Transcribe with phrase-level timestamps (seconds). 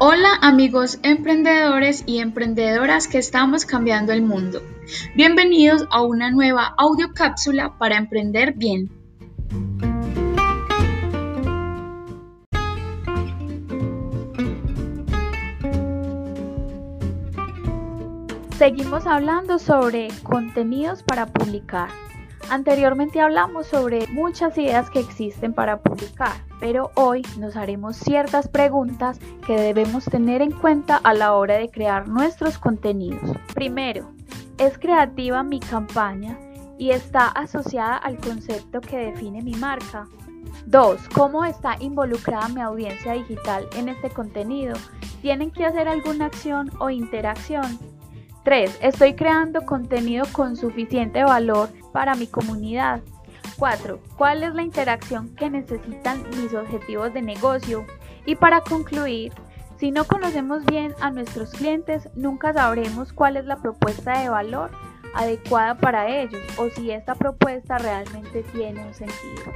[0.00, 4.60] Hola amigos emprendedores y emprendedoras que estamos cambiando el mundo.
[5.14, 8.90] Bienvenidos a una nueva audio cápsula para emprender bien.
[18.58, 22.03] Seguimos hablando sobre contenidos para publicar.
[22.50, 29.18] Anteriormente hablamos sobre muchas ideas que existen para publicar, pero hoy nos haremos ciertas preguntas
[29.46, 33.36] que debemos tener en cuenta a la hora de crear nuestros contenidos.
[33.54, 34.10] Primero,
[34.58, 36.38] ¿es creativa mi campaña
[36.78, 40.06] y está asociada al concepto que define mi marca?
[40.66, 41.08] 2.
[41.14, 44.74] ¿Cómo está involucrada mi audiencia digital en este contenido?
[45.22, 47.78] ¿Tienen que hacer alguna acción o interacción?
[48.44, 48.78] 3.
[48.82, 53.00] Estoy creando contenido con suficiente valor para mi comunidad.
[53.56, 53.98] 4.
[54.16, 57.86] ¿Cuál es la interacción que necesitan mis objetivos de negocio?
[58.26, 59.32] Y para concluir,
[59.78, 64.70] si no conocemos bien a nuestros clientes, nunca sabremos cuál es la propuesta de valor
[65.14, 69.52] adecuada para ellos o si esta propuesta realmente tiene un sentido.